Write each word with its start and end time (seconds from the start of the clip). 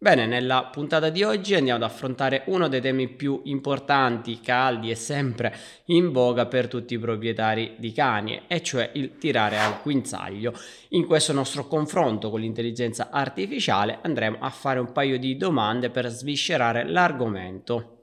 Bene, 0.00 0.26
nella 0.26 0.66
puntata 0.70 1.10
di 1.10 1.24
oggi 1.24 1.56
andiamo 1.56 1.84
ad 1.84 1.90
affrontare 1.90 2.44
uno 2.46 2.68
dei 2.68 2.80
temi 2.80 3.08
più 3.08 3.40
importanti, 3.46 4.38
caldi 4.40 4.92
e 4.92 4.94
sempre 4.94 5.52
in 5.86 6.12
voga 6.12 6.46
per 6.46 6.68
tutti 6.68 6.94
i 6.94 7.00
proprietari 7.00 7.74
di 7.78 7.90
cani, 7.90 8.42
e 8.46 8.62
cioè 8.62 8.90
il 8.94 9.18
tirare 9.18 9.58
al 9.58 9.80
guinzaglio. 9.82 10.54
In 10.90 11.04
questo 11.04 11.32
nostro 11.32 11.66
confronto 11.66 12.30
con 12.30 12.38
l'intelligenza 12.38 13.08
artificiale 13.10 13.98
andremo 14.00 14.36
a 14.38 14.50
fare 14.50 14.78
un 14.78 14.92
paio 14.92 15.18
di 15.18 15.36
domande 15.36 15.90
per 15.90 16.06
sviscerare 16.06 16.88
l'argomento. 16.88 17.94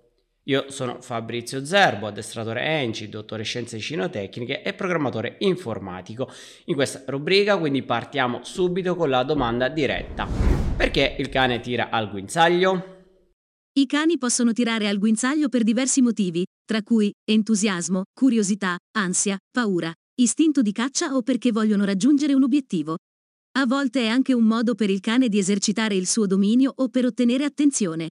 Io 0.48 0.66
sono 0.68 0.98
Fabrizio 1.00 1.64
Zerbo, 1.64 2.08
addestratore 2.08 2.62
ENCI, 2.62 3.08
dottore 3.08 3.44
scienze 3.44 3.80
cinotecniche 3.80 4.64
e 4.64 4.74
programmatore 4.74 5.38
informatico. 5.40 6.30
In 6.66 6.76
questa 6.76 7.04
rubrica 7.08 7.58
quindi 7.58 7.84
partiamo 7.84 8.42
subito 8.44 8.98
con 8.98 9.10
la 9.10 9.24
domanda 9.24 9.70
diretta. 9.70 10.55
Perché 10.78 11.16
il 11.20 11.30
cane 11.30 11.62
tira 11.62 11.90
al 11.90 12.10
guinzaglio? 12.10 12.94
I 13.78 13.86
cani 13.86 14.18
possono 14.18 14.52
tirare 14.52 14.90
al 14.90 14.98
guinzaglio 14.98 15.48
per 15.48 15.64
diversi 15.64 16.02
motivi, 16.02 16.44
tra 16.66 16.84
cui 16.84 17.10
entusiasmo, 17.24 18.04
curiosità, 18.14 18.76
ansia, 18.98 19.38
paura, 19.52 19.94
istinto 20.16 20.62
di 20.62 20.74
caccia 20.74 21.16
o 21.16 21.22
perché 21.22 21.54
vogliono 21.54 21.86
raggiungere 21.86 22.34
un 22.34 22.44
obiettivo. 22.44 22.98
A 23.58 23.66
volte 23.66 24.02
è 24.02 24.08
anche 24.08 24.34
un 24.34 24.44
modo 24.44 24.76
per 24.76 24.90
il 24.90 25.00
cane 25.00 25.30
di 25.30 25.38
esercitare 25.38 25.96
il 25.96 26.08
suo 26.08 26.26
dominio 26.26 26.74
o 26.76 26.90
per 26.90 27.06
ottenere 27.06 27.46
attenzione. 27.46 28.10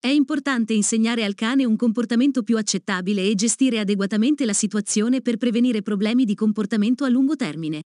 È 0.00 0.08
importante 0.08 0.72
insegnare 0.72 1.24
al 1.24 1.34
cane 1.34 1.66
un 1.66 1.76
comportamento 1.76 2.42
più 2.42 2.56
accettabile 2.56 3.22
e 3.22 3.34
gestire 3.34 3.80
adeguatamente 3.80 4.46
la 4.46 4.54
situazione 4.54 5.20
per 5.20 5.36
prevenire 5.36 5.82
problemi 5.82 6.24
di 6.24 6.34
comportamento 6.34 7.04
a 7.04 7.08
lungo 7.08 7.36
termine. 7.36 7.82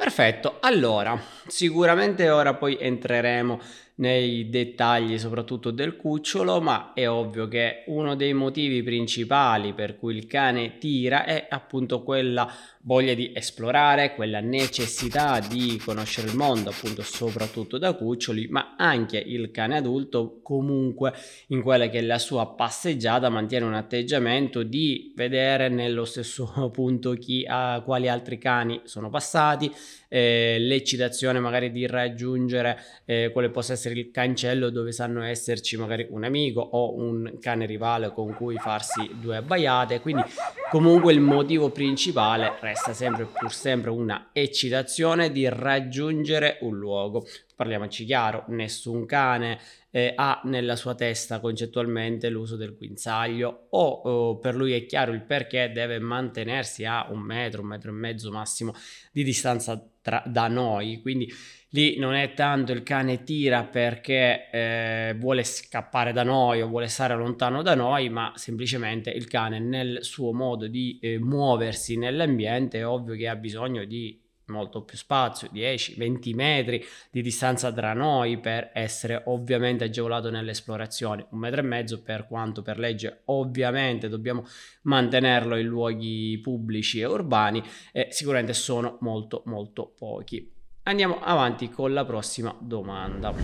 Perfetto, 0.00 0.56
allora, 0.60 1.20
sicuramente 1.46 2.30
ora 2.30 2.54
poi 2.54 2.78
entreremo 2.80 3.60
nei 4.00 4.48
dettagli 4.48 5.18
soprattutto 5.18 5.70
del 5.70 5.96
cucciolo, 5.96 6.60
ma 6.60 6.92
è 6.94 7.08
ovvio 7.08 7.48
che 7.48 7.84
uno 7.86 8.16
dei 8.16 8.32
motivi 8.32 8.82
principali 8.82 9.74
per 9.74 9.96
cui 9.96 10.16
il 10.16 10.26
cane 10.26 10.78
tira 10.78 11.24
è 11.24 11.46
appunto 11.48 12.02
quella 12.02 12.50
voglia 12.82 13.12
di 13.12 13.30
esplorare, 13.34 14.14
quella 14.14 14.40
necessità 14.40 15.38
di 15.40 15.80
conoscere 15.84 16.28
il 16.28 16.36
mondo, 16.36 16.70
appunto 16.70 17.02
soprattutto 17.02 17.76
da 17.76 17.92
cuccioli, 17.92 18.48
ma 18.48 18.74
anche 18.76 19.18
il 19.18 19.50
cane 19.50 19.76
adulto 19.76 20.40
comunque 20.42 21.12
in 21.48 21.60
quella 21.60 21.88
che 21.88 21.98
è 21.98 22.02
la 22.02 22.18
sua 22.18 22.54
passeggiata 22.54 23.28
mantiene 23.28 23.66
un 23.66 23.74
atteggiamento 23.74 24.62
di 24.62 25.12
vedere 25.14 25.68
nello 25.68 26.06
stesso 26.06 26.50
punto 26.72 27.12
chi, 27.12 27.46
uh, 27.46 27.82
quali 27.84 28.08
altri 28.08 28.38
cani 28.38 28.80
sono 28.84 29.10
passati, 29.10 29.70
eh, 30.12 30.56
l'eccitazione 30.58 31.38
magari 31.38 31.70
di 31.70 31.86
raggiungere 31.86 32.78
eh, 33.04 33.30
quale 33.32 33.48
possa 33.48 33.74
essere 33.74 33.94
il 33.94 34.10
cancello 34.10 34.68
dove 34.70 34.90
sanno 34.90 35.22
esserci 35.22 35.76
magari 35.76 36.06
un 36.10 36.24
amico 36.24 36.60
o 36.60 36.96
un 36.96 37.38
cane 37.40 37.64
rivale 37.64 38.12
con 38.12 38.34
cui 38.34 38.56
farsi 38.56 39.08
due 39.20 39.36
abbaiate, 39.36 40.00
quindi 40.00 40.24
comunque 40.68 41.12
il 41.12 41.20
motivo 41.20 41.70
principale 41.70 42.56
resta 42.60 42.92
sempre 42.92 43.26
pur 43.26 43.52
sempre 43.52 43.90
una 43.90 44.30
eccitazione 44.32 45.30
di 45.30 45.48
raggiungere 45.48 46.58
un 46.62 46.76
luogo. 46.76 47.24
Parliamoci 47.60 48.06
chiaro, 48.06 48.44
nessun 48.48 49.04
cane 49.04 49.58
eh, 49.90 50.14
ha 50.16 50.40
nella 50.44 50.76
sua 50.76 50.94
testa 50.94 51.40
concettualmente 51.40 52.30
l'uso 52.30 52.56
del 52.56 52.74
guinzaglio 52.74 53.66
o, 53.68 53.86
o, 53.86 54.38
per 54.38 54.54
lui 54.54 54.72
è 54.72 54.86
chiaro 54.86 55.12
il 55.12 55.20
perché 55.20 55.70
deve 55.70 55.98
mantenersi 55.98 56.86
a 56.86 57.08
un 57.10 57.18
metro, 57.18 57.60
un 57.60 57.68
metro 57.68 57.90
e 57.90 57.92
mezzo 57.92 58.32
massimo 58.32 58.72
di 59.12 59.22
distanza 59.22 59.78
tra, 60.00 60.22
da 60.24 60.48
noi. 60.48 61.02
Quindi 61.02 61.30
lì 61.72 61.98
non 61.98 62.14
è 62.14 62.32
tanto 62.32 62.72
il 62.72 62.82
cane 62.82 63.24
tira 63.24 63.62
perché 63.64 64.48
eh, 64.50 65.14
vuole 65.18 65.44
scappare 65.44 66.14
da 66.14 66.22
noi 66.22 66.62
o 66.62 66.66
vuole 66.66 66.88
stare 66.88 67.14
lontano 67.14 67.60
da 67.60 67.74
noi, 67.74 68.08
ma 68.08 68.32
semplicemente 68.36 69.10
il 69.10 69.26
cane 69.28 69.58
nel 69.58 69.98
suo 70.00 70.32
modo 70.32 70.66
di 70.66 70.98
eh, 71.02 71.18
muoversi 71.18 71.98
nell'ambiente 71.98 72.78
è 72.78 72.86
ovvio 72.86 73.14
che 73.16 73.28
ha 73.28 73.36
bisogno 73.36 73.84
di 73.84 74.18
molto 74.50 74.82
più 74.82 74.96
spazio, 74.96 75.48
10-20 75.52 76.34
metri 76.34 76.84
di 77.10 77.22
distanza 77.22 77.72
tra 77.72 77.92
noi 77.92 78.38
per 78.38 78.70
essere 78.74 79.22
ovviamente 79.26 79.84
agevolato 79.84 80.30
nelle 80.30 80.50
esplorazioni, 80.50 81.24
un 81.30 81.38
metro 81.38 81.60
e 81.60 81.64
mezzo 81.64 82.02
per 82.02 82.26
quanto 82.26 82.62
per 82.62 82.78
legge 82.78 83.22
ovviamente 83.26 84.08
dobbiamo 84.08 84.44
mantenerlo 84.82 85.56
in 85.56 85.66
luoghi 85.66 86.38
pubblici 86.42 87.00
e 87.00 87.06
urbani 87.06 87.62
e 87.92 88.08
sicuramente 88.10 88.52
sono 88.52 88.98
molto 89.00 89.42
molto 89.46 89.92
pochi. 89.96 90.58
Andiamo 90.84 91.20
avanti 91.20 91.68
con 91.68 91.92
la 91.92 92.04
prossima 92.04 92.54
domanda. 92.58 93.34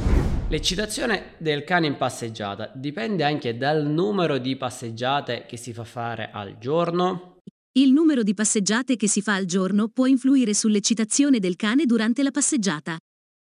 L'eccitazione 0.49 1.35
del 1.39 1.65
cane 1.65 1.87
in 1.87 1.97
passeggiata 1.97 2.71
dipende 2.75 3.25
anche 3.25 3.57
dal 3.57 3.85
numero 3.85 4.39
di 4.39 4.57
passeggiate 4.57 5.45
che 5.47 5.57
si 5.57 5.73
fa 5.73 5.85
fare 5.85 6.31
al 6.33 6.57
giorno? 6.59 7.36
Il 7.79 7.93
numero 7.93 8.23
di 8.23 8.33
passeggiate 8.33 8.97
che 8.97 9.07
si 9.07 9.21
fa 9.21 9.35
al 9.35 9.45
giorno 9.45 9.89
può 9.89 10.07
influire 10.07 10.55
sull'eccitazione 10.55 11.39
del 11.39 11.57
cane 11.57 11.85
durante 11.85 12.23
la 12.23 12.31
passeggiata. 12.31 12.97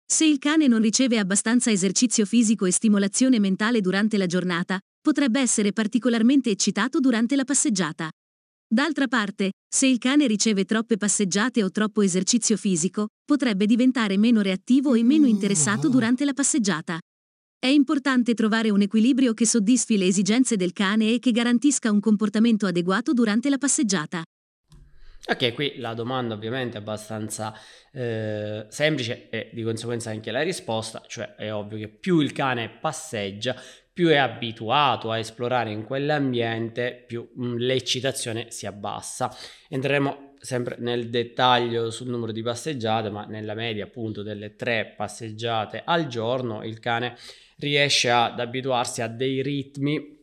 Se 0.03 0.25
il 0.25 0.39
cane 0.39 0.65
non 0.65 0.81
riceve 0.81 1.19
abbastanza 1.19 1.69
esercizio 1.69 2.25
fisico 2.25 2.65
e 2.65 2.71
stimolazione 2.71 3.39
mentale 3.39 3.81
durante 3.81 4.17
la 4.17 4.25
giornata, 4.25 4.79
potrebbe 4.99 5.41
essere 5.41 5.73
particolarmente 5.73 6.49
eccitato 6.49 6.99
durante 6.99 7.35
la 7.35 7.43
passeggiata. 7.43 8.09
D'altra 8.67 9.07
parte, 9.07 9.51
se 9.71 9.85
il 9.85 9.99
cane 9.99 10.25
riceve 10.25 10.65
troppe 10.65 10.97
passeggiate 10.97 11.63
o 11.63 11.69
troppo 11.69 12.01
esercizio 12.01 12.57
fisico, 12.57 13.09
potrebbe 13.23 13.67
diventare 13.67 14.17
meno 14.17 14.41
reattivo 14.41 14.95
e 14.95 15.03
meno 15.03 15.27
interessato 15.27 15.87
durante 15.87 16.25
la 16.25 16.33
passeggiata. 16.33 16.97
È 17.57 17.67
importante 17.67 18.33
trovare 18.33 18.69
un 18.69 18.81
equilibrio 18.81 19.33
che 19.33 19.45
soddisfi 19.45 19.97
le 19.97 20.05
esigenze 20.05 20.55
del 20.55 20.73
cane 20.73 21.13
e 21.13 21.19
che 21.19 21.31
garantisca 21.31 21.91
un 21.91 21.99
comportamento 21.99 22.67
adeguato 22.67 23.13
durante 23.13 23.49
la 23.49 23.57
passeggiata. 23.57 24.21
Ok, 25.27 25.53
qui 25.55 25.77
la 25.77 25.95
domanda 25.95 26.35
ovviamente 26.35 26.77
è 26.77 26.81
abbastanza 26.81 27.51
eh, 27.91 28.67
semplice 28.69 29.29
e 29.29 29.49
di 29.51 29.63
conseguenza 29.63 30.11
anche 30.11 30.29
la 30.29 30.43
risposta, 30.43 31.01
cioè 31.07 31.33
è 31.33 31.51
ovvio 31.51 31.79
che 31.79 31.87
più 31.87 32.19
il 32.19 32.31
cane 32.31 32.69
passeggia, 32.69 33.59
più 33.91 34.09
è 34.09 34.17
abituato 34.17 35.09
a 35.09 35.17
esplorare 35.17 35.71
in 35.71 35.83
quell'ambiente, 35.83 37.03
più 37.07 37.27
mh, 37.33 37.45
mm, 37.45 37.55
l'eccitazione 37.55 38.51
si 38.51 38.67
abbassa. 38.67 39.35
Entreremo 39.67 40.34
sempre 40.45 40.77
nel 40.79 41.09
dettaglio 41.09 41.91
sul 41.91 42.07
numero 42.07 42.31
di 42.31 42.41
passeggiate, 42.41 43.09
ma 43.09 43.25
nella 43.25 43.53
media 43.53 43.85
appunto 43.85 44.23
delle 44.23 44.55
tre 44.55 44.93
passeggiate 44.95 45.81
al 45.83 46.07
giorno 46.07 46.63
il 46.63 46.79
cane 46.79 47.17
riesce 47.57 48.09
ad 48.09 48.39
abituarsi 48.39 49.01
a 49.01 49.07
dei 49.07 49.41
ritmi 49.41 50.14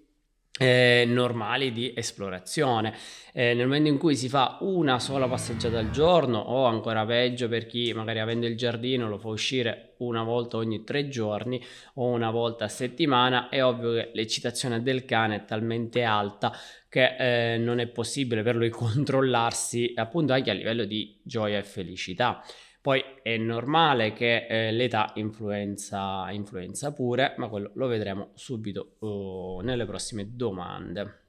eh, 0.63 1.05
normali 1.07 1.73
di 1.73 1.93
esplorazione. 1.95 2.95
Eh, 3.33 3.55
nel 3.55 3.67
momento 3.67 3.89
in 3.89 3.99
cui 3.99 4.15
si 4.15 4.29
fa 4.29 4.59
una 4.61 4.99
sola 4.99 5.27
passeggiata 5.27 5.79
al 5.79 5.91
giorno, 5.91 6.39
o 6.39 6.65
ancora 6.67 7.05
peggio 7.05 7.49
per 7.49 7.67
chi 7.67 7.93
magari 7.93 8.21
avendo 8.21 8.47
il 8.47 8.57
giardino 8.57 9.09
lo 9.09 9.19
fa 9.19 9.29
uscire 9.29 9.95
una 9.99 10.23
volta 10.23 10.57
ogni 10.57 10.85
tre 10.85 11.09
giorni 11.09 11.63
o 11.95 12.07
una 12.07 12.31
volta 12.31 12.67
a 12.67 12.69
settimana, 12.69 13.49
è 13.49 13.65
ovvio 13.65 13.93
che 13.93 14.11
l'eccitazione 14.13 14.83
del 14.83 15.05
cane 15.05 15.37
è 15.37 15.45
talmente 15.45 16.03
alta 16.03 16.53
che 16.89 17.55
eh, 17.55 17.59
non 17.59 17.79
è 17.79 17.87
possibile 17.87 18.43
per 18.43 18.55
lui 18.55 18.69
controllarsi 18.71 19.93
appunto 19.97 20.33
anche 20.33 20.51
a 20.51 20.55
livello 20.55 20.85
di 20.85 21.19
gioia 21.23 21.59
e 21.59 21.63
felicità. 21.63 22.45
Poi 22.83 23.01
è 23.23 23.37
normale 23.37 24.13
che 24.13 24.47
eh, 24.49 24.73
l'età 24.73 25.13
influenza, 25.15 26.29
influenza, 26.33 26.93
pure, 26.93 27.35
ma 27.39 27.49
quello 27.49 27.71
lo 27.75 27.87
vedremo 27.87 28.31
subito 28.35 28.97
uh, 28.99 29.61
nelle 29.61 29.87
prossime 29.87 30.35
domande. 30.35 31.21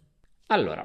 Allora, 0.47 0.83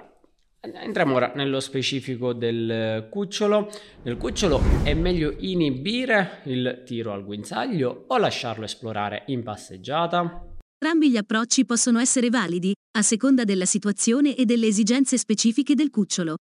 Entriamo 0.61 1.15
ora 1.15 1.33
nello 1.37 1.61
specifico 1.61 2.33
del 2.33 3.07
cucciolo. 3.09 3.71
Nel 4.03 4.17
cucciolo 4.17 4.61
è 4.83 4.93
meglio 4.93 5.33
inibire 5.39 6.43
il 6.47 6.83
tiro 6.85 7.13
al 7.13 7.25
guinzaglio 7.25 8.07
o 8.09 8.19
lasciarlo 8.19 8.65
esplorare 8.65 9.23
in 9.27 9.45
passeggiata? 9.45 10.47
Entrambi 10.81 11.11
gli 11.11 11.17
approcci 11.17 11.65
possono 11.65 12.01
essere 12.01 12.29
validi, 12.29 12.73
a 12.99 13.03
seconda 13.03 13.45
della 13.45 13.67
situazione 13.67 14.35
e 14.35 14.45
delle 14.45 14.67
esigenze 14.67 15.17
specifiche 15.17 15.75
del 15.75 15.91
cucciolo. 15.91 16.37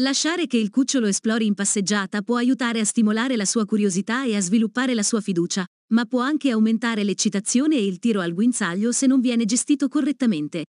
Lasciare 0.00 0.46
che 0.46 0.56
il 0.56 0.70
cucciolo 0.70 1.08
esplori 1.08 1.44
in 1.44 1.54
passeggiata 1.54 2.22
può 2.22 2.36
aiutare 2.36 2.78
a 2.78 2.84
stimolare 2.84 3.34
la 3.34 3.44
sua 3.44 3.64
curiosità 3.64 4.24
e 4.24 4.36
a 4.36 4.40
sviluppare 4.40 4.94
la 4.94 5.02
sua 5.02 5.20
fiducia, 5.20 5.64
ma 5.92 6.04
può 6.04 6.20
anche 6.20 6.50
aumentare 6.50 7.02
l'eccitazione 7.02 7.74
e 7.74 7.84
il 7.84 7.98
tiro 7.98 8.20
al 8.20 8.32
guinzaglio 8.32 8.92
se 8.92 9.08
non 9.08 9.20
viene 9.20 9.44
gestito 9.44 9.88
correttamente. 9.88 10.66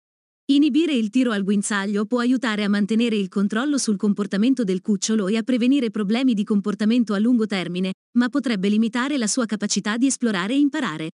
Inibire 0.46 0.94
il 0.94 1.08
tiro 1.08 1.30
al 1.30 1.44
guinzaglio 1.44 2.04
può 2.04 2.18
aiutare 2.18 2.64
a 2.64 2.68
mantenere 2.68 3.14
il 3.14 3.28
controllo 3.28 3.78
sul 3.78 3.96
comportamento 3.96 4.64
del 4.64 4.80
cucciolo 4.80 5.28
e 5.28 5.36
a 5.36 5.42
prevenire 5.44 5.92
problemi 5.92 6.34
di 6.34 6.42
comportamento 6.42 7.14
a 7.14 7.20
lungo 7.20 7.46
termine, 7.46 7.92
ma 8.18 8.28
potrebbe 8.28 8.68
limitare 8.68 9.18
la 9.18 9.28
sua 9.28 9.46
capacità 9.46 9.98
di 9.98 10.06
esplorare 10.06 10.54
e 10.54 10.58
imparare. 10.58 11.10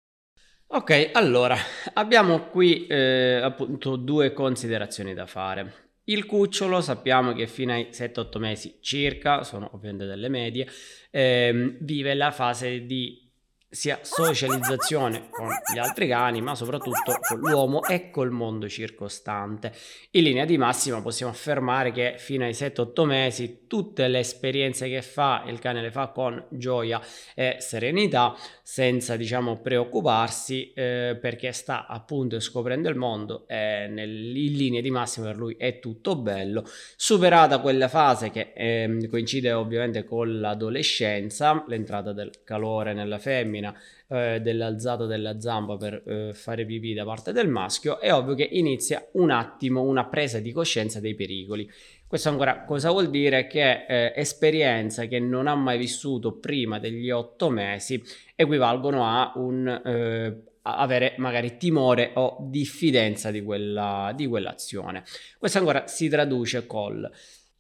Ok, 0.67 1.11
allora 1.13 1.55
abbiamo 1.94 2.50
qui 2.50 2.85
eh, 2.85 3.39
appunto 3.41 3.95
due 3.95 4.33
considerazioni 4.33 5.13
da 5.13 5.25
fare. 5.25 5.92
Il 6.05 6.25
cucciolo 6.25 6.81
sappiamo 6.81 7.31
che 7.33 7.47
fino 7.47 7.71
ai 7.71 7.88
7-8 7.91 8.38
mesi 8.38 8.77
circa, 8.81 9.44
sono 9.44 9.69
ovviamente 9.73 10.05
delle 10.05 10.27
medie, 10.27 10.67
ehm, 11.11 11.77
vive 11.79 12.13
la 12.13 12.31
fase 12.31 12.85
di 12.85 13.22
sia 13.73 13.97
socializzazione 14.03 15.29
con 15.31 15.49
gli 15.73 15.79
altri 15.79 16.07
cani, 16.07 16.41
ma 16.41 16.53
soprattutto 16.53 17.17
con 17.27 17.39
l'uomo 17.39 17.83
e 17.83 18.11
col 18.11 18.29
mondo 18.29 18.69
circostante. 18.69 19.73
In 20.11 20.23
linea 20.23 20.45
di 20.45 20.59
massima 20.59 21.01
possiamo 21.01 21.31
affermare 21.31 21.91
che 21.91 22.15
fino 22.19 22.43
ai 22.43 22.51
7-8 22.51 23.03
mesi 23.05 23.65
tutte 23.65 24.07
le 24.07 24.19
esperienze 24.19 24.87
che 24.89 25.01
fa 25.01 25.43
il 25.47 25.57
cane 25.57 25.81
le 25.81 25.89
fa 25.89 26.09
con 26.09 26.45
gioia 26.49 27.01
e 27.33 27.55
serenità, 27.59 28.35
senza 28.61 29.15
diciamo 29.15 29.59
preoccuparsi 29.59 30.71
eh, 30.73 31.17
perché 31.19 31.51
sta 31.51 31.87
appunto 31.87 32.39
scoprendo 32.39 32.89
il 32.89 32.95
mondo 32.95 33.47
e 33.47 33.87
nel, 33.89 34.37
in 34.37 34.53
linea 34.53 34.81
di 34.81 34.91
massima 34.91 35.25
per 35.25 35.37
lui 35.37 35.55
è 35.57 35.79
tutto 35.79 36.15
bello. 36.15 36.63
Superata 36.95 37.57
quella 37.57 37.87
fase 37.87 38.29
che 38.29 38.53
eh, 38.55 39.07
coincide 39.09 39.51
ovviamente 39.51 40.03
con 40.03 40.39
l'adolescenza, 40.39 41.63
l'entrata 41.67 42.13
del 42.13 42.43
calore 42.43 42.93
nella 42.93 43.17
femmina, 43.17 43.61
femmina 43.63 43.74
eh, 44.07 44.42
dell'alzata 44.42 45.06
della 45.06 45.39
zampa 45.39 45.77
per 45.77 46.04
eh, 46.06 46.33
fare 46.33 46.65
pipì 46.65 46.94
da 46.94 47.06
parte 47.06 47.31
del 47.31 47.48
maschio, 47.48 48.00
è 48.00 48.13
ovvio 48.13 48.36
che 48.36 48.48
inizia 48.51 49.07
un 49.13 49.31
attimo 49.31 49.81
una 49.81 50.06
presa 50.06 50.39
di 50.39 50.51
coscienza 50.51 51.00
dei 51.00 51.15
pericoli. 51.15 51.69
Questo 52.06 52.30
ancora 52.30 52.63
cosa 52.63 52.92
vuol 52.92 53.10
dire? 53.10 53.48
Che 53.48 53.86
eh, 53.88 54.13
esperienze 54.15 55.07
che 55.07 55.19
non 55.19 55.48
ha 55.48 55.56
mai 55.56 55.77
vissuto 55.77 56.33
prima 56.33 56.77
degli 56.77 57.10
otto 57.10 57.50
mesi 57.50 58.01
equivalgono 58.36 59.06
a 59.06 59.31
un 59.36 59.68
eh, 59.68 60.44
avere 60.65 61.15
magari 61.18 61.57
timore 61.57 62.12
o 62.13 62.38
diffidenza 62.39 63.31
di, 63.31 63.42
quella, 63.42 64.13
di 64.15 64.27
quell'azione. 64.27 65.04
Questo 65.39 65.57
ancora 65.57 65.88
si 65.88 66.07
traduce 66.07 66.68
col 66.68 67.10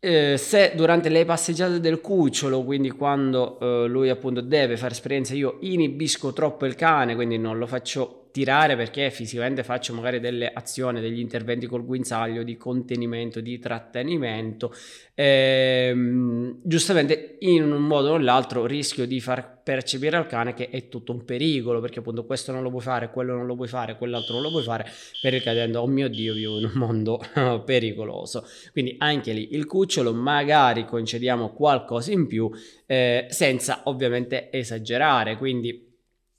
eh, 0.05 0.37
se 0.37 0.73
durante 0.75 1.07
le 1.07 1.23
passeggiate 1.23 1.79
del 1.79 2.01
cucciolo, 2.01 2.61
quindi 2.65 2.91
quando 2.91 3.57
eh, 3.57 3.87
lui 3.87 4.09
appunto 4.09 4.41
deve 4.41 4.75
fare 4.75 4.91
esperienza, 4.91 5.33
io 5.33 5.59
inibisco 5.61 6.33
troppo 6.33 6.65
il 6.65 6.75
cane, 6.75 7.15
quindi 7.15 7.37
non 7.37 7.57
lo 7.57 7.65
faccio 7.65 8.22
tirare 8.33 8.75
perché 8.75 9.11
fisicamente 9.11 9.63
faccio 9.63 9.93
magari 9.93 10.19
delle 10.19 10.51
azioni, 10.51 10.99
degli 10.99 11.19
interventi 11.19 11.67
col 11.67 11.85
guinzaglio 11.85 12.41
di 12.41 12.57
contenimento, 12.57 13.41
di 13.41 13.59
trattenimento, 13.59 14.73
ehm, 15.13 16.57
giustamente 16.63 17.37
in 17.41 17.71
un 17.71 17.83
modo 17.83 18.13
o 18.13 18.17
nell'altro 18.17 18.65
rischio 18.65 19.05
di 19.05 19.21
far 19.21 19.61
percepire 19.61 20.17
al 20.17 20.25
cane 20.25 20.55
che 20.55 20.69
è 20.69 20.89
tutto 20.89 21.11
un 21.11 21.23
pericolo 21.25 21.79
perché 21.79 21.99
appunto 21.99 22.25
questo 22.25 22.51
non 22.51 22.63
lo 22.63 22.71
puoi 22.71 22.81
fare, 22.81 23.11
quello 23.11 23.35
non 23.35 23.45
lo 23.45 23.55
puoi 23.55 23.67
fare, 23.67 23.97
quell'altro 23.97 24.33
non 24.33 24.41
lo 24.41 24.49
puoi 24.49 24.63
fare 24.63 24.87
per 25.21 25.35
il 25.35 25.43
cadendo, 25.43 25.81
oh 25.81 25.87
mio 25.87 26.09
dio 26.09 26.33
vivo 26.33 26.57
in 26.57 26.65
un 26.65 26.71
mondo 26.73 27.21
pericoloso. 27.63 28.47
Quindi 28.71 28.95
anche 28.97 29.31
lì 29.31 29.49
il 29.51 29.67
cucciolo 29.67 30.11
magari 30.11 30.85
concediamo 30.85 31.53
qualcosa 31.53 32.11
in 32.11 32.25
più 32.25 32.49
eh, 32.87 33.27
senza 33.29 33.81
ovviamente 33.83 34.51
esagerare. 34.51 35.37
Quindi 35.37 35.91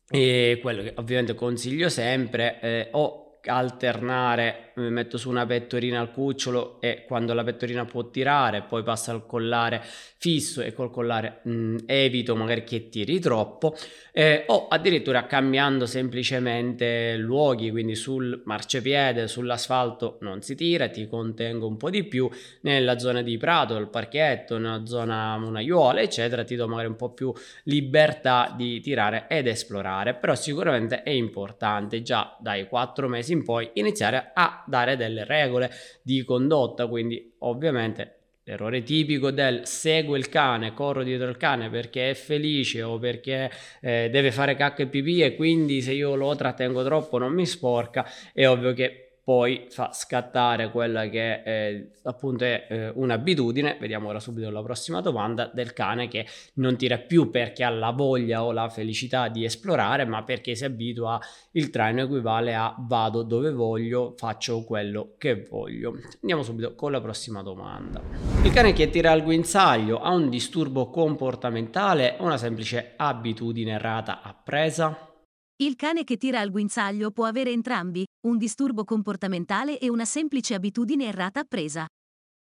e 0.09 0.59
quello 0.61 0.83
che 0.83 0.93
ovviamente 0.97 1.35
consiglio 1.35 1.89
sempre 1.89 2.59
è 2.59 2.89
o 2.93 3.39
alternare, 3.47 4.64
metto 4.77 5.19
su 5.19 5.29
una 5.29 5.47
pettorina 5.47 6.01
al 6.01 6.11
cucciolo 6.11 6.81
e 6.81 7.05
quando 7.07 7.33
la 7.35 7.45
pettorina 7.45 7.85
può 7.85 8.11
tirare, 8.11 8.63
poi 8.63 8.83
passa 8.83 9.13
al 9.13 9.27
collare 9.27 9.83
fisso 9.85 10.63
e 10.63 10.73
col 10.73 10.91
collare 10.91 11.41
mh, 11.43 11.77
evito 11.87 12.35
magari 12.35 12.65
che 12.65 12.89
tiri 12.89 13.21
troppo. 13.21 13.77
Eh, 14.13 14.45
o 14.47 14.69
addirittura 14.69 15.27
cambiando 15.27 15.87
semplicemente 15.87 17.17
luoghi 17.17 17.71
quindi 17.71 17.95
sul 17.95 18.43
marciapiede 18.45 19.27
sull'asfalto 19.27 20.19
non 20.21 20.41
si 20.41 20.55
tira 20.55 20.89
ti 20.89 21.09
contengo 21.09 21.67
un 21.67 21.77
po' 21.77 21.91
di 21.91 22.05
più. 22.05 22.29
Nella 22.63 22.99
zona 22.99 23.23
di 23.23 23.37
prato 23.37 23.77
il 23.77 23.89
parchetto 23.89 24.59
nella 24.59 24.87
zona 24.87 25.35
una 25.35 25.59
aiuola 25.59 26.01
eccetera 26.01 26.45
ti 26.45 26.55
do 26.57 26.69
magari 26.69 26.89
un 26.89 26.97
po' 26.97 27.11
più 27.11 27.33
libertà 27.65 28.55
di 28.57 28.81
tirare 28.81 29.27
ed 29.29 29.47
esplorare. 29.47 30.15
Però 30.15 30.35
sicuramente 30.35 31.03
è 31.03 31.11
importante 31.11 32.03
già 32.03 32.37
dai 32.41 32.67
quattro 32.67 33.09
mesi 33.09 33.33
in 33.33 33.45
poi 33.45 33.71
iniziare 33.75 34.31
a 34.35 34.64
dare 34.67 34.97
delle 34.97 35.25
regole 35.25 35.71
di 36.03 36.25
condotta 36.25 36.87
quindi 36.87 37.33
ovviamente 37.39 38.19
L'errore 38.47 38.83
tipico 38.83 39.31
del 39.31 39.67
seguo 39.67 40.17
il 40.17 40.29
cane, 40.29 40.75
corro 40.75 41.03
dietro 41.03 41.31
il 41.31 41.39
cane 41.39 41.71
perché 41.71 42.11
è 42.11 42.15
felice 42.15 42.83
o 42.83 42.99
perché 42.99 43.51
eh, 43.81 44.11
deve 44.11 44.33
fare 44.33 44.55
cacca 44.55 44.83
e 44.83 44.87
pipì 44.87 45.23
e 45.23 45.35
quindi 45.35 45.81
se 45.81 45.93
io 45.93 46.15
lo 46.15 46.37
trattengo 46.37 46.85
troppo 46.85 47.17
non 47.17 47.33
mi 47.33 47.47
sporca, 47.47 48.07
è 48.35 48.47
ovvio 48.47 48.75
che 48.75 49.04
poi 49.25 49.69
fa 49.71 49.91
scattare 49.91 50.71
quella 50.71 51.09
che 51.09 51.43
è, 51.43 51.87
appunto 52.03 52.45
è 52.45 52.67
eh, 52.69 52.89
un'abitudine, 52.91 53.79
vediamo 53.81 54.09
ora 54.09 54.21
subito 54.21 54.51
la 54.51 54.63
prossima 54.63 55.01
domanda, 55.01 55.51
del 55.53 55.73
cane 55.73 56.09
che 56.09 56.27
non 56.55 56.77
tira 56.77 56.99
più 56.99 57.31
perché 57.31 57.65
ha 57.65 57.71
la 57.71 57.91
voglia 57.91 58.45
o 58.45 58.53
la 58.53 58.69
felicità 58.69 59.29
di 59.29 59.45
esplorare, 59.45 60.05
ma 60.05 60.23
perché 60.25 60.55
si 60.55 60.67
abitua, 60.67 61.19
il 61.53 61.71
traino 61.71 62.03
equivale 62.03 62.55
a 62.55 62.75
vado 62.79 63.23
dove 63.23 63.51
voglio, 63.51 64.13
faccio 64.15 64.63
quello 64.63 65.15
che 65.17 65.43
voglio. 65.49 65.95
Andiamo 66.21 66.43
subito 66.43 66.75
con 66.75 66.93
la 66.93 67.01
prossima 67.01 67.43
domanda. 67.43 68.03
Il 68.43 68.53
cane 68.53 68.75
che 68.75 68.91
tira 68.91 69.11
al 69.11 69.23
guinzaglio 69.23 70.01
ha 70.01 70.11
un 70.11 70.29
disturbo 70.29 70.91
comportamentale 70.91 72.17
o 72.19 72.25
una 72.25 72.37
semplice 72.37 72.93
abitudine 72.97 73.73
errata 73.73 74.21
appresa? 74.21 75.09
Il 75.57 75.77
cane 75.77 76.05
che 76.05 76.19
tira 76.19 76.41
al 76.41 76.51
guinzaglio 76.51 77.11
può 77.11 77.25
avere 77.25 77.51
entrambi, 77.51 78.05
un 78.25 78.39
disturbo 78.39 78.85
comportamentale 78.85 79.79
e 79.79 79.91
una 79.91 80.05
semplice 80.05 80.55
abitudine 80.55 81.07
errata 81.07 81.41
appresa. 81.41 81.87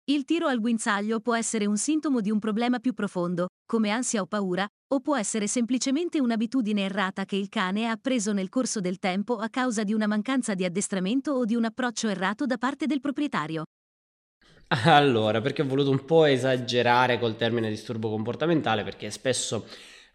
Il 0.06 0.24
tiro 0.24 0.48
al 0.48 0.60
guinzaglio 0.60 1.20
può 1.20 1.34
essere 1.34 1.66
un 1.66 1.78
sintomo 1.78 2.20
di 2.20 2.30
un 2.30 2.38
problema 2.38 2.78
più 2.78 2.92
profondo, 2.92 3.48
come 3.64 3.90
ansia 3.90 4.20
o 4.20 4.26
paura, 4.26 4.66
o 4.92 5.00
può 5.00 5.16
essere 5.16 5.46
semplicemente 5.46 6.20
un'abitudine 6.20 6.82
errata 6.82 7.24
che 7.24 7.36
il 7.36 7.48
cane 7.48 7.86
ha 7.86 7.92
appreso 7.92 8.32
nel 8.32 8.50
corso 8.50 8.80
del 8.80 8.98
tempo 8.98 9.36
a 9.36 9.48
causa 9.48 9.82
di 9.82 9.94
una 9.94 10.06
mancanza 10.06 10.54
di 10.54 10.64
addestramento 10.64 11.32
o 11.32 11.44
di 11.44 11.54
un 11.54 11.64
approccio 11.64 12.08
errato 12.08 12.44
da 12.44 12.58
parte 12.58 12.86
del 12.86 13.00
proprietario. 13.00 13.64
Allora, 14.86 15.40
perché 15.40 15.62
ho 15.62 15.66
voluto 15.66 15.90
un 15.90 16.04
po' 16.04 16.24
esagerare 16.24 17.18
col 17.18 17.36
termine 17.36 17.68
disturbo 17.68 18.10
comportamentale, 18.10 18.82
perché 18.82 19.10
spesso 19.10 19.66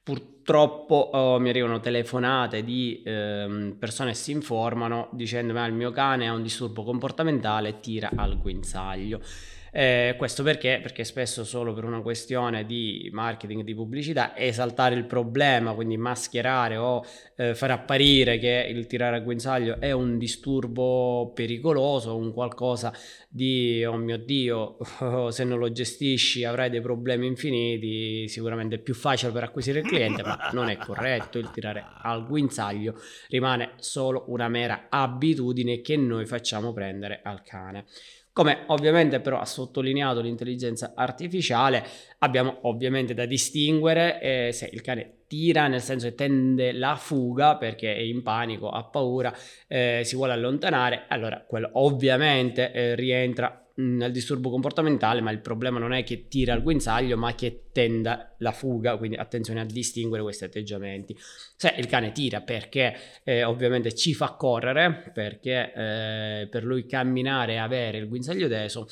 Purtroppo 0.04 1.10
oh, 1.14 1.40
mi 1.40 1.50
arrivano 1.50 1.80
telefonate 1.80 2.64
di 2.64 3.02
ehm, 3.06 3.76
persone 3.78 4.12
che 4.12 4.18
si 4.18 4.32
informano 4.32 5.10
dicendo 5.12 5.54
che 5.54 5.60
il 5.60 5.74
mio 5.74 5.92
cane 5.92 6.28
ha 6.28 6.34
un 6.34 6.42
disturbo 6.42 6.84
comportamentale 6.84 7.70
e 7.70 7.80
tira 7.80 8.12
al 8.16 8.40
guinzaglio. 8.40 9.22
Eh, 9.72 10.16
questo 10.18 10.44
perché? 10.44 10.80
Perché 10.82 11.04
spesso 11.04 11.44
solo 11.44 11.74
per 11.74 11.84
una 11.84 12.02
questione 12.02 12.66
di 12.66 13.10
marketing, 13.14 13.64
di 13.64 13.76
pubblicità, 13.76 14.36
esaltare 14.36 14.96
il 14.96 15.06
problema, 15.06 15.74
quindi 15.74 15.98
mascherare 15.98 16.78
o 16.78 17.04
eh, 17.36 17.54
far 17.54 17.72
apparire 17.72 18.38
che 18.40 18.68
il 18.70 18.88
tirare 18.88 19.18
a 19.18 19.20
guinzaglio 19.20 19.80
è 19.80 19.92
un 19.92 20.18
disturbo 20.18 21.32
pericoloso, 21.34 22.18
un 22.18 22.34
qualcosa 22.34 22.92
di, 23.28 23.84
oh 23.86 23.98
mio 23.98 24.18
Dio, 24.18 24.78
se 25.30 25.44
non 25.44 25.60
lo 25.60 25.72
gestisci 25.72 26.44
avrai 26.44 26.70
dei 26.70 26.82
problemi 26.82 27.28
infiniti, 27.28 28.28
sicuramente 28.28 28.76
è 28.76 28.80
più 28.80 28.94
facile 28.96 29.32
per 29.32 29.44
acquisire 29.44 29.80
il 29.80 29.86
cliente, 29.86 30.24
ma 30.24 30.50
non 30.52 30.70
è 30.70 30.78
corretto, 30.78 31.38
il 31.38 31.52
tirare 31.52 31.86
al 32.02 32.26
guinzaglio 32.26 32.96
rimane 33.28 33.74
solo 33.78 34.26
una 34.28 34.48
mera 34.48 34.88
abitudine 34.90 35.82
che 35.82 35.96
noi 35.96 36.26
facciamo 36.26 36.74
prendere 36.74 37.22
al 37.24 37.42
cane. 37.44 37.86
Come 38.32 38.64
ovviamente 38.68 39.20
però 39.20 39.40
ha 39.40 39.46
sottolineato 39.46 40.22
l'intelligenza 40.22 40.94
artificiale, 40.96 41.84
abbiamo 42.20 42.60
ovviamente 42.62 43.14
da 43.14 43.26
distinguere 43.26 44.22
eh, 44.22 44.52
se 44.54 44.70
il 44.72 44.82
cane 44.82 45.24
tira, 45.28 45.68
nel 45.68 45.82
senso 45.82 46.08
che 46.08 46.16
tende 46.16 46.72
la 46.72 46.96
fuga 46.96 47.58
perché 47.58 47.94
è 47.94 48.00
in 48.00 48.24
panico, 48.24 48.70
ha 48.70 48.84
paura, 48.84 49.34
eh, 49.68 50.02
si 50.04 50.16
vuole 50.16 50.34
allontanare, 50.34 51.06
allora 51.08 51.44
quello 51.46 51.70
ovviamente 51.74 52.72
eh, 52.72 52.96
rientra 52.96 53.69
nel 53.80 54.12
disturbo 54.12 54.50
comportamentale, 54.50 55.22
ma 55.22 55.32
il 55.32 55.40
problema 55.40 55.80
non 55.80 55.94
è 55.94 56.04
che 56.04 56.28
tira 56.28 56.54
il 56.54 56.62
guinzaglio, 56.62 57.18
ma 57.18 57.34
che 57.34 57.64
tenda 57.72 58.36
la 58.40 58.52
fuga, 58.52 58.98
quindi 58.98 59.16
attenzione 59.16 59.62
a 59.62 59.66
distinguere 59.66 60.22
questi 60.22 60.44
atteggiamenti. 60.44 61.18
Se 61.56 61.74
il 61.78 61.88
cane 61.88 62.12
tira 62.12 62.42
perché 62.42 62.96
eh, 63.24 63.44
ovviamente 63.44 63.96
ci 63.96 64.14
fa 64.14 64.32
correre, 64.34 65.12
perché 65.14 65.74
eh, 65.74 66.48
per 66.48 66.64
lui 66.66 66.86
camminare 66.86 67.54
e 67.54 67.58
avere 67.58 67.98
il 68.00 68.08
guinzaglio 68.08 68.48
teso 68.50 68.88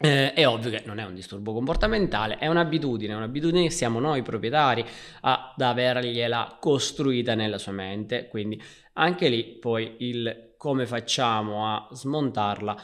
eh, 0.00 0.32
è 0.32 0.46
ovvio 0.46 0.70
che 0.70 0.82
non 0.84 0.98
è 0.98 1.04
un 1.04 1.14
disturbo 1.14 1.52
comportamentale, 1.52 2.38
è 2.38 2.48
un'abitudine, 2.48 3.14
un'abitudine 3.14 3.64
che 3.64 3.70
siamo 3.70 4.00
noi 4.00 4.22
proprietari 4.22 4.84
ad 5.20 5.60
avergliela 5.60 6.58
costruita 6.60 7.34
nella 7.34 7.58
sua 7.58 7.72
mente, 7.72 8.26
quindi 8.28 8.60
anche 8.94 9.28
lì 9.28 9.44
poi 9.44 9.94
il 9.98 10.54
come 10.56 10.86
facciamo 10.86 11.72
a 11.72 11.88
smontarla 11.92 12.82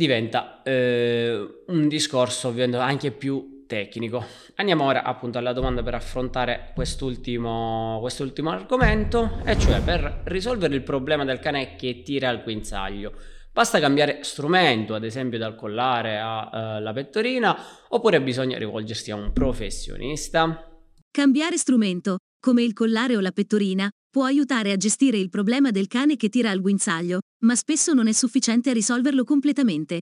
diventa 0.00 0.62
eh, 0.62 1.62
un 1.66 1.86
discorso 1.86 2.48
ovviamente 2.48 2.78
anche 2.78 3.10
più 3.10 3.66
tecnico. 3.66 4.24
Andiamo 4.54 4.84
ora 4.84 5.02
appunto 5.02 5.36
alla 5.36 5.52
domanda 5.52 5.82
per 5.82 5.94
affrontare 5.94 6.72
quest'ultimo, 6.74 7.98
quest'ultimo 8.00 8.48
argomento, 8.48 9.42
e 9.44 9.58
cioè 9.58 9.82
per 9.82 10.22
risolvere 10.24 10.74
il 10.74 10.82
problema 10.82 11.26
del 11.26 11.38
cane 11.38 11.76
che 11.76 12.02
tira 12.02 12.30
al 12.30 12.42
guinzaglio. 12.42 13.12
Basta 13.52 13.78
cambiare 13.78 14.22
strumento, 14.22 14.94
ad 14.94 15.04
esempio 15.04 15.36
dal 15.36 15.54
collare 15.54 16.18
alla 16.18 16.90
uh, 16.90 16.94
pettorina, 16.94 17.54
oppure 17.88 18.22
bisogna 18.22 18.56
rivolgersi 18.56 19.10
a 19.10 19.16
un 19.16 19.34
professionista? 19.34 20.66
Cambiare 21.10 21.58
strumento. 21.58 22.20
come 22.40 22.62
il 22.62 22.72
collare 22.72 23.16
o 23.16 23.20
la 23.20 23.32
pettorina, 23.32 23.90
può 24.10 24.24
aiutare 24.24 24.72
a 24.72 24.76
gestire 24.76 25.18
il 25.18 25.30
problema 25.30 25.70
del 25.70 25.86
cane 25.86 26.16
che 26.16 26.28
tira 26.28 26.50
al 26.50 26.60
guinzaglio, 26.60 27.20
ma 27.44 27.54
spesso 27.54 27.94
non 27.94 28.08
è 28.08 28.12
sufficiente 28.12 28.70
a 28.70 28.72
risolverlo 28.72 29.22
completamente. 29.22 30.00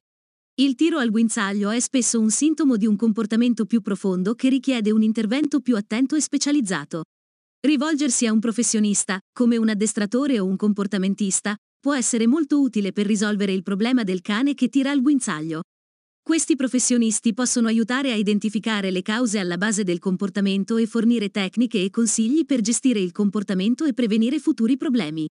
Il 0.61 0.75
tiro 0.75 0.99
al 0.99 1.11
guinzaglio 1.11 1.71
è 1.71 1.79
spesso 1.79 2.19
un 2.19 2.31
sintomo 2.31 2.77
di 2.77 2.87
un 2.87 2.97
comportamento 2.97 3.67
più 3.67 3.81
profondo 3.81 4.35
che 4.35 4.49
richiede 4.49 4.91
un 4.91 5.03
intervento 5.03 5.61
più 5.61 5.77
attento 5.77 6.17
e 6.17 6.21
specializzato. 6.21 7.05
Rivolgersi 7.61 8.27
a 8.27 8.33
un 8.33 8.41
professionista, 8.41 9.21
come 9.33 9.57
un 9.57 9.69
addestratore 9.69 10.41
o 10.41 10.47
un 10.47 10.57
comportamentista, 10.57 11.55
può 11.79 11.95
essere 11.95 12.27
molto 12.27 12.61
utile 12.61 12.93
per 12.93 13.07
risolvere 13.07 13.53
il 13.53 13.63
problema 13.63 14.03
del 14.05 14.21
cane 14.21 14.55
che 14.55 14.69
tira 14.69 14.91
al 14.91 15.03
guinzaglio. 15.03 15.63
Questi 16.29 16.57
professionisti 16.57 17.33
possono 17.33 17.69
aiutare 17.69 18.13
a 18.13 18.15
identificare 18.15 18.91
le 18.91 19.01
cause 19.01 19.39
alla 19.39 19.57
base 19.57 19.83
del 19.83 19.99
comportamento 19.99 20.77
e 20.77 20.85
fornire 20.85 21.31
tecniche 21.31 21.83
e 21.83 21.89
consigli 21.89 22.45
per 22.45 22.61
gestire 22.61 23.01
il 23.01 23.13
comportamento 23.13 23.87
e 23.87 23.95
prevenire 23.95 24.39
futuri 24.39 24.77
problemi. 24.77 25.27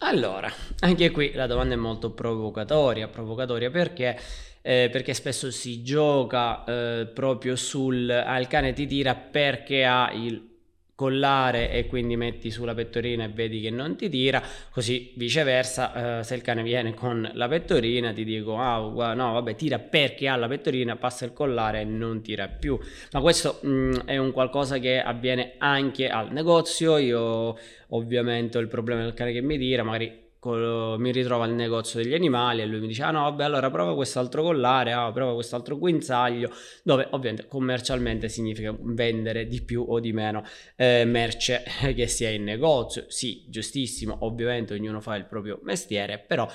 Allora, 0.00 0.52
anche 0.80 1.10
qui 1.10 1.32
la 1.32 1.46
domanda 1.46 1.72
è 1.72 1.78
molto 1.78 2.10
provocatoria, 2.10 3.08
provocatoria 3.08 3.70
perché? 3.70 4.20
Eh, 4.60 4.90
perché 4.92 5.14
spesso 5.14 5.50
si 5.50 5.82
gioca 5.82 6.62
eh, 6.64 7.06
proprio 7.06 7.56
sul 7.56 7.94
il 8.00 8.46
cane 8.48 8.74
ti 8.74 8.86
tira 8.86 9.14
perché 9.14 9.86
ha 9.86 10.12
il 10.12 10.55
collare 10.96 11.70
e 11.70 11.86
quindi 11.86 12.16
metti 12.16 12.50
sulla 12.50 12.74
pettorina 12.74 13.24
e 13.24 13.28
vedi 13.28 13.60
che 13.60 13.70
non 13.70 13.96
ti 13.96 14.08
tira, 14.08 14.42
così 14.70 15.12
viceversa, 15.14 16.20
eh, 16.20 16.24
se 16.24 16.34
il 16.34 16.40
cane 16.40 16.62
viene 16.62 16.94
con 16.94 17.30
la 17.34 17.46
pettorina 17.48 18.12
ti 18.14 18.24
dico 18.24 18.56
ah 18.56 18.78
no 19.12 19.32
vabbè 19.32 19.54
tira 19.54 19.78
perché 19.78 20.26
ha 20.26 20.36
la 20.36 20.48
pettorina, 20.48 20.96
passa 20.96 21.26
il 21.26 21.34
collare 21.34 21.82
e 21.82 21.84
non 21.84 22.22
tira 22.22 22.48
più, 22.48 22.78
ma 23.12 23.20
questo 23.20 23.60
mh, 23.62 23.68
mm, 23.68 23.92
è 24.06 24.16
un 24.16 24.32
qualcosa 24.32 24.78
che 24.78 25.00
avviene 25.00 25.54
anche 25.58 26.08
al 26.08 26.32
negozio, 26.32 26.96
io 26.96 27.56
ovviamente 27.88 28.56
ho 28.56 28.60
il 28.62 28.68
problema 28.68 29.02
del 29.02 29.12
cane 29.12 29.32
che 29.32 29.42
mi 29.42 29.58
tira, 29.58 29.82
magari 29.82 30.24
mi 30.54 31.10
ritrovo 31.12 31.42
al 31.42 31.52
negozio 31.52 32.02
degli 32.02 32.14
animali 32.14 32.62
e 32.62 32.66
lui 32.66 32.80
mi 32.80 32.86
dice 32.86 33.02
ah 33.02 33.10
no 33.10 33.22
vabbè 33.22 33.44
allora 33.44 33.70
prova 33.70 33.94
quest'altro 33.94 34.42
collare, 34.42 34.92
ah, 34.92 35.10
prova 35.12 35.34
quest'altro 35.34 35.78
guinzaglio, 35.78 36.50
dove 36.82 37.08
ovviamente 37.10 37.48
commercialmente 37.48 38.28
significa 38.28 38.74
vendere 38.78 39.46
di 39.46 39.62
più 39.62 39.84
o 39.86 40.00
di 40.00 40.12
meno 40.12 40.44
eh, 40.76 41.04
merce 41.04 41.64
che 41.94 42.06
sia 42.06 42.30
in 42.30 42.44
negozio, 42.44 43.04
sì 43.08 43.44
giustissimo, 43.48 44.18
ovviamente 44.20 44.74
ognuno 44.74 45.00
fa 45.00 45.16
il 45.16 45.24
proprio 45.24 45.58
mestiere, 45.62 46.18
però 46.18 46.48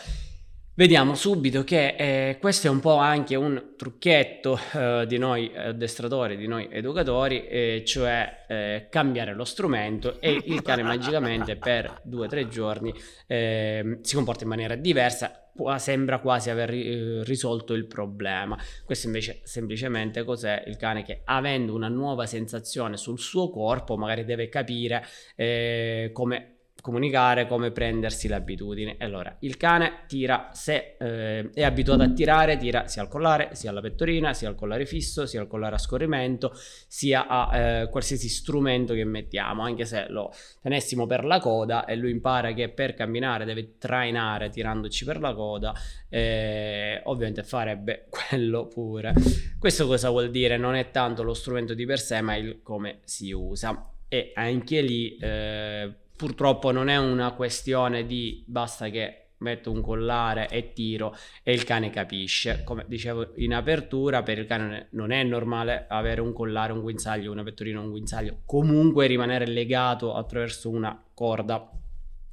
Vediamo 0.81 1.13
subito 1.13 1.63
che 1.63 1.95
eh, 1.95 2.38
questo 2.39 2.65
è 2.65 2.69
un 2.71 2.79
po' 2.79 2.95
anche 2.95 3.35
un 3.35 3.73
trucchetto 3.77 4.59
eh, 4.73 5.05
di 5.07 5.19
noi 5.19 5.55
addestratori, 5.55 6.35
di 6.35 6.47
noi 6.47 6.69
educatori, 6.71 7.45
eh, 7.45 7.83
cioè 7.85 8.45
eh, 8.47 8.88
cambiare 8.89 9.35
lo 9.35 9.43
strumento 9.43 10.19
e 10.19 10.41
il 10.43 10.63
cane 10.63 10.81
magicamente 10.81 11.55
per 11.55 12.01
due 12.01 12.25
o 12.25 12.27
tre 12.27 12.47
giorni 12.47 12.91
ehm, 13.27 14.01
si 14.01 14.15
comporta 14.15 14.41
in 14.41 14.50
maniera 14.50 14.73
diversa, 14.73 15.51
sembra 15.77 16.17
quasi 16.17 16.50
aver 16.50 16.71
eh, 16.71 17.23
risolto 17.25 17.75
il 17.75 17.85
problema. 17.85 18.57
Questo 18.83 19.05
invece 19.05 19.41
semplicemente 19.43 20.23
cos'è 20.23 20.63
il 20.65 20.77
cane 20.77 21.03
che 21.03 21.21
avendo 21.25 21.75
una 21.75 21.89
nuova 21.89 22.25
sensazione 22.25 22.97
sul 22.97 23.19
suo 23.19 23.51
corpo 23.51 23.97
magari 23.97 24.25
deve 24.25 24.50
capire 24.50 25.05
eh, 25.35 26.09
come 26.11 26.50
comunicare 26.81 27.47
come 27.47 27.71
prendersi 27.71 28.27
l'abitudine. 28.27 28.95
Allora, 29.00 29.35
il 29.41 29.55
cane 29.55 30.03
tira, 30.07 30.50
se 30.51 30.95
eh, 31.00 31.50
è 31.53 31.63
abituato 31.63 32.01
a 32.01 32.09
tirare, 32.09 32.57
tira 32.57 32.88
sia 32.88 33.01
al 33.01 33.07
collare, 33.07 33.50
sia 33.53 33.69
alla 33.69 33.81
pettorina, 33.81 34.33
sia 34.33 34.50
al 34.50 34.55
collare 34.55 34.85
fisso, 34.85 35.25
sia 35.25 35.39
al 35.39 35.47
collare 35.47 35.75
a 35.75 35.77
scorrimento, 35.77 36.51
sia 36.88 37.27
a 37.27 37.57
eh, 37.57 37.89
qualsiasi 37.89 38.27
strumento 38.27 38.93
che 38.93 39.05
mettiamo, 39.05 39.61
anche 39.61 39.85
se 39.85 40.07
lo 40.09 40.33
tenessimo 40.61 41.05
per 41.05 41.23
la 41.23 41.39
coda 41.39 41.85
e 41.85 41.95
lui 41.95 42.11
impara 42.11 42.53
che 42.53 42.69
per 42.69 42.93
camminare 42.95 43.45
deve 43.45 43.77
trainare 43.77 44.50
tirandoci 44.50 45.05
per 45.05 45.19
la 45.19 45.33
coda, 45.33 45.73
eh, 46.09 47.01
ovviamente 47.05 47.43
farebbe 47.43 48.07
quello 48.29 48.67
pure. 48.67 49.13
Questo 49.59 49.85
cosa 49.85 50.09
vuol 50.09 50.31
dire? 50.31 50.57
Non 50.57 50.75
è 50.75 50.89
tanto 50.91 51.23
lo 51.23 51.33
strumento 51.33 51.73
di 51.73 51.85
per 51.85 52.00
sé, 52.00 52.21
ma 52.21 52.35
il 52.35 52.61
come 52.63 53.00
si 53.03 53.31
usa. 53.31 53.85
E 54.07 54.31
anche 54.35 54.81
lì 54.81 55.15
eh, 55.17 56.00
purtroppo 56.21 56.69
non 56.69 56.87
è 56.87 56.97
una 56.97 57.31
questione 57.31 58.05
di 58.05 58.43
basta 58.45 58.89
che 58.89 59.29
metto 59.39 59.71
un 59.71 59.81
collare 59.81 60.47
e 60.49 60.71
tiro 60.71 61.15
e 61.41 61.51
il 61.51 61.63
cane 61.63 61.89
capisce. 61.89 62.61
Come 62.63 62.85
dicevo 62.87 63.31
in 63.37 63.55
apertura, 63.55 64.21
per 64.21 64.37
il 64.37 64.45
cane 64.45 64.89
non 64.91 65.09
è 65.09 65.23
normale 65.23 65.87
avere 65.89 66.21
un 66.21 66.31
collare, 66.31 66.73
un 66.73 66.81
guinzaglio, 66.81 67.31
una 67.31 67.41
pettorina, 67.41 67.79
un 67.79 67.89
guinzaglio, 67.89 68.41
comunque 68.45 69.07
rimanere 69.07 69.47
legato 69.47 70.13
attraverso 70.13 70.69
una 70.69 71.03
corda 71.11 71.80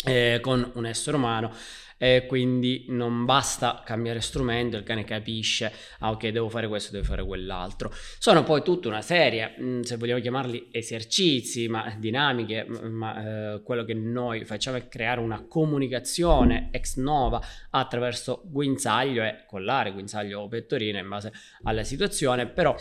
eh, 0.05 0.38
con 0.40 0.71
un 0.75 0.87
essere 0.87 1.17
umano 1.17 1.52
e 2.00 2.26
quindi 2.26 2.87
non 2.88 3.25
basta 3.25 3.83
cambiare 3.85 4.21
strumento, 4.21 4.76
il 4.76 4.85
cane 4.85 5.02
capisce, 5.02 5.73
ah 5.99 6.11
ok 6.12 6.28
devo 6.28 6.49
fare 6.49 6.69
questo, 6.69 6.93
devo 6.93 7.05
fare 7.05 7.25
quell'altro. 7.25 7.93
Sono 8.19 8.45
poi 8.45 8.62
tutta 8.62 8.87
una 8.87 9.02
serie, 9.02 9.57
mm, 9.61 9.81
se 9.81 9.97
vogliamo 9.97 10.21
chiamarli 10.21 10.69
esercizi, 10.71 11.67
ma 11.67 11.93
dinamiche, 11.99 12.64
ma 12.64 13.55
eh, 13.55 13.62
quello 13.62 13.85
che 13.85 13.95
noi 13.95 14.45
facciamo 14.45 14.76
è 14.76 14.87
creare 14.87 15.21
una 15.21 15.45
comunicazione 15.47 16.69
ex 16.71 16.97
nova 16.99 17.43
attraverso 17.71 18.43
guinzaglio 18.45 19.25
e 19.25 19.45
collare, 19.47 19.93
guinzaglio 19.93 20.40
o 20.40 20.49
pettorina 20.49 21.00
in 21.00 21.09
base 21.09 21.33
alla 21.64 21.83
situazione, 21.83 22.47
però 22.47 22.76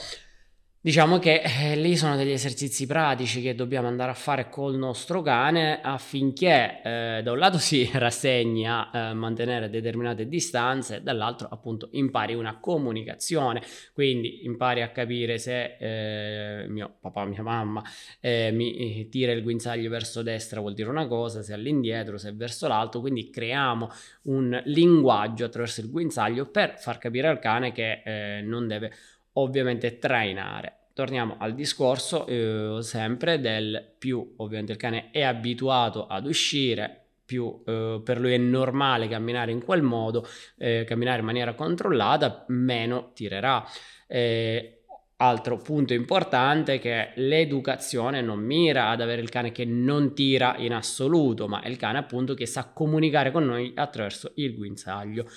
Diciamo 0.87 1.19
che 1.19 1.41
eh, 1.41 1.75
lì 1.75 1.97
sono 1.97 2.15
degli 2.15 2.31
esercizi 2.31 2.85
pratici 2.85 3.41
che 3.41 3.55
dobbiamo 3.55 3.89
andare 3.89 4.09
a 4.09 4.13
fare 4.13 4.47
col 4.47 4.77
nostro 4.77 5.21
cane 5.21 5.81
affinché 5.81 6.79
eh, 6.81 7.21
da 7.21 7.33
un 7.33 7.39
lato 7.39 7.57
si 7.59 7.89
rassegni 7.91 8.65
a 8.65 8.89
eh, 8.93 9.13
mantenere 9.13 9.69
determinate 9.69 10.29
distanze, 10.29 11.03
dall'altro 11.03 11.49
appunto 11.51 11.89
impari 11.91 12.35
una 12.35 12.59
comunicazione, 12.59 13.61
quindi 13.91 14.45
impari 14.45 14.81
a 14.81 14.89
capire 14.91 15.39
se 15.39 15.75
eh, 15.77 16.69
mio 16.69 16.95
papà, 17.01 17.25
mia 17.25 17.43
mamma 17.43 17.83
eh, 18.21 18.51
mi 18.53 19.01
eh, 19.01 19.09
tira 19.09 19.33
il 19.33 19.43
guinzaglio 19.43 19.89
verso 19.89 20.21
destra 20.21 20.61
vuol 20.61 20.73
dire 20.73 20.87
una 20.87 21.05
cosa, 21.05 21.41
se 21.41 21.51
all'indietro, 21.51 22.17
se 22.17 22.31
verso 22.31 22.65
l'alto, 22.69 23.01
quindi 23.01 23.29
creiamo 23.29 23.89
un 24.21 24.61
linguaggio 24.63 25.43
attraverso 25.43 25.81
il 25.81 25.91
guinzaglio 25.91 26.45
per 26.45 26.79
far 26.79 26.97
capire 26.97 27.27
al 27.27 27.39
cane 27.39 27.73
che 27.73 28.41
non 28.45 28.67
deve 28.67 28.93
ovviamente 29.33 29.99
trainare. 29.99 30.76
Torniamo 30.97 31.35
al 31.37 31.53
discorso 31.53 32.25
eh, 32.25 32.79
sempre 32.81 33.39
del 33.39 33.87
più, 33.99 34.33
ovviamente 34.37 34.71
il 34.71 34.79
cane 34.79 35.11
è 35.11 35.21
abituato 35.21 36.07
ad 36.07 36.25
uscire, 36.25 37.09
più 37.23 37.61
eh, 37.67 38.01
per 38.03 38.19
lui 38.19 38.33
è 38.33 38.37
normale 38.37 39.07
camminare 39.07 39.51
in 39.51 39.63
quel 39.63 39.83
modo, 39.83 40.27
eh, 40.57 40.85
camminare 40.87 41.19
in 41.19 41.25
maniera 41.25 41.53
controllata, 41.53 42.45
meno 42.47 43.11
tirerà. 43.13 43.63
Eh, 44.07 44.85
altro 45.17 45.57
punto 45.57 45.93
importante 45.93 46.73
è 46.73 46.79
che 46.79 47.11
l'educazione 47.17 48.21
non 48.21 48.39
mira 48.39 48.89
ad 48.89 48.99
avere 48.99 49.21
il 49.21 49.29
cane 49.29 49.51
che 49.51 49.65
non 49.65 50.15
tira 50.15 50.55
in 50.57 50.73
assoluto, 50.73 51.47
ma 51.47 51.61
è 51.61 51.67
il 51.67 51.77
cane 51.77 51.99
appunto 51.99 52.33
che 52.33 52.47
sa 52.47 52.71
comunicare 52.73 53.29
con 53.29 53.45
noi 53.45 53.71
attraverso 53.75 54.31
il 54.37 54.55
guinzaglio 54.55 55.27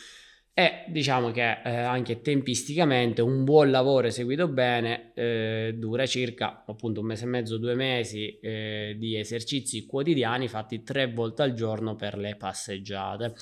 e 0.60 0.84
diciamo 0.88 1.30
che 1.30 1.62
eh, 1.64 1.74
anche 1.74 2.20
tempisticamente 2.20 3.22
un 3.22 3.44
buon 3.44 3.70
lavoro 3.70 4.08
eseguito 4.08 4.46
bene 4.46 5.12
eh, 5.14 5.74
dura 5.78 6.04
circa 6.04 6.64
appunto 6.66 7.00
un 7.00 7.06
mese 7.06 7.24
e 7.24 7.28
mezzo, 7.28 7.56
due 7.56 7.74
mesi 7.74 8.38
eh, 8.40 8.94
di 8.98 9.16
esercizi 9.16 9.86
quotidiani 9.86 10.48
fatti 10.48 10.82
tre 10.82 11.10
volte 11.10 11.42
al 11.42 11.54
giorno 11.54 11.94
per 11.96 12.18
le 12.18 12.36
passeggiate. 12.36 13.34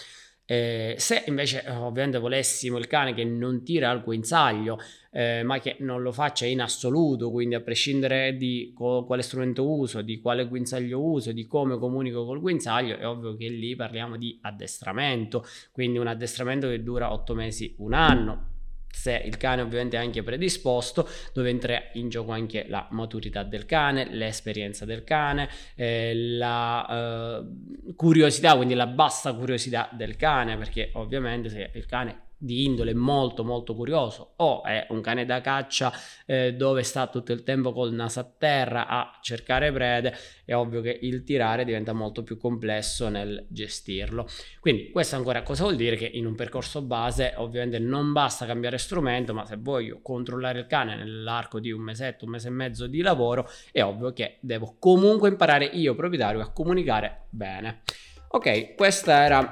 Eh, 0.50 0.94
se 0.96 1.24
invece 1.26 1.62
ovviamente 1.68 2.16
volessimo 2.16 2.78
il 2.78 2.86
cane 2.86 3.12
che 3.12 3.22
non 3.22 3.62
tira 3.62 3.90
al 3.90 4.02
guinzaglio, 4.02 4.78
eh, 5.10 5.42
ma 5.42 5.58
che 5.58 5.76
non 5.80 6.00
lo 6.00 6.10
faccia 6.10 6.46
in 6.46 6.62
assoluto, 6.62 7.30
quindi 7.30 7.54
a 7.54 7.60
prescindere 7.60 8.34
di 8.34 8.72
co- 8.74 9.04
quale 9.04 9.20
strumento 9.20 9.68
uso, 9.68 10.00
di 10.00 10.22
quale 10.22 10.48
guinzaglio 10.48 11.02
uso, 11.02 11.32
di 11.32 11.46
come 11.46 11.76
comunico 11.76 12.24
col 12.24 12.40
guinzaglio, 12.40 12.96
è 12.96 13.06
ovvio 13.06 13.36
che 13.36 13.48
lì 13.48 13.76
parliamo 13.76 14.16
di 14.16 14.38
addestramento, 14.40 15.44
quindi 15.70 15.98
un 15.98 16.06
addestramento 16.06 16.66
che 16.68 16.82
dura 16.82 17.12
otto 17.12 17.34
mesi, 17.34 17.74
un 17.80 17.92
anno 17.92 18.56
se 18.90 19.22
il 19.24 19.36
cane 19.36 19.62
ovviamente 19.62 19.96
è 19.96 20.00
anche 20.00 20.22
predisposto, 20.22 21.08
dove 21.32 21.50
entra 21.50 21.80
in 21.92 22.08
gioco 22.08 22.32
anche 22.32 22.66
la 22.68 22.86
maturità 22.90 23.42
del 23.42 23.66
cane, 23.66 24.08
l'esperienza 24.10 24.84
del 24.84 25.04
cane, 25.04 25.48
eh, 25.74 26.12
la 26.14 27.40
eh, 27.40 27.94
curiosità, 27.94 28.56
quindi 28.56 28.74
la 28.74 28.86
bassa 28.86 29.32
curiosità 29.34 29.88
del 29.92 30.16
cane, 30.16 30.56
perché 30.56 30.90
ovviamente 30.94 31.48
se 31.48 31.70
il 31.74 31.86
cane 31.86 32.26
di 32.38 32.64
indole 32.64 32.94
molto 32.94 33.44
molto 33.44 33.74
curioso 33.74 34.34
o 34.36 34.62
è 34.62 34.86
un 34.90 35.00
cane 35.00 35.26
da 35.26 35.40
caccia 35.40 35.92
eh, 36.24 36.54
dove 36.54 36.84
sta 36.84 37.08
tutto 37.08 37.32
il 37.32 37.42
tempo 37.42 37.72
col 37.72 37.92
naso 37.92 38.20
a 38.20 38.32
terra 38.38 38.86
a 38.86 39.18
cercare 39.20 39.72
prede, 39.72 40.14
è 40.44 40.54
ovvio 40.54 40.80
che 40.80 40.96
il 41.02 41.24
tirare 41.24 41.64
diventa 41.64 41.92
molto 41.92 42.22
più 42.22 42.38
complesso 42.38 43.08
nel 43.08 43.44
gestirlo. 43.48 44.28
Quindi 44.60 44.90
questo 44.90 45.16
ancora 45.16 45.42
cosa 45.42 45.64
vuol 45.64 45.76
dire? 45.76 45.96
Che 45.96 46.06
in 46.06 46.26
un 46.26 46.36
percorso 46.36 46.82
base 46.82 47.34
ovviamente 47.36 47.78
non 47.80 48.12
basta 48.12 48.46
cambiare 48.46 48.78
strumento, 48.78 49.34
ma 49.34 49.44
se 49.44 49.56
voglio 49.56 50.00
controllare 50.00 50.60
il 50.60 50.66
cane 50.66 50.94
nell'arco 50.96 51.58
di 51.58 51.72
un 51.72 51.82
mesetto, 51.82 52.24
un 52.24 52.30
mese 52.30 52.48
e 52.48 52.52
mezzo 52.52 52.86
di 52.86 53.00
lavoro, 53.00 53.48
è 53.72 53.82
ovvio 53.82 54.12
che 54.12 54.38
devo 54.40 54.76
comunque 54.78 55.28
imparare 55.28 55.64
io 55.64 55.94
proprietario 55.94 56.40
a 56.40 56.52
comunicare 56.52 57.26
bene. 57.30 57.82
Ok, 58.28 58.74
questa 58.74 59.24
era 59.24 59.50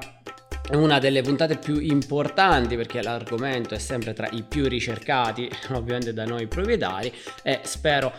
una 0.72 0.98
delle 0.98 1.22
puntate 1.22 1.56
più 1.56 1.78
importanti 1.78 2.76
perché 2.76 3.02
l'argomento 3.02 3.74
è 3.74 3.78
sempre 3.78 4.12
tra 4.12 4.28
i 4.32 4.42
più 4.42 4.66
ricercati 4.66 5.48
ovviamente 5.72 6.12
da 6.12 6.24
noi 6.24 6.46
proprietari 6.46 7.12
e 7.42 7.60
spero 7.62 8.12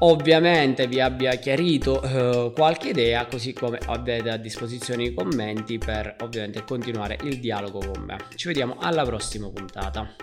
ovviamente 0.00 0.86
vi 0.86 1.00
abbia 1.00 1.34
chiarito 1.36 2.00
uh, 2.02 2.52
qualche 2.52 2.90
idea 2.90 3.24
così 3.26 3.52
come 3.52 3.78
avete 3.86 4.30
a 4.30 4.36
disposizione 4.36 5.04
i 5.04 5.14
commenti 5.14 5.78
per 5.78 6.16
ovviamente 6.20 6.64
continuare 6.64 7.18
il 7.22 7.40
dialogo 7.40 7.78
con 7.78 8.02
me. 8.02 8.16
Ci 8.34 8.48
vediamo 8.48 8.76
alla 8.78 9.04
prossima 9.04 9.48
puntata 9.48 10.14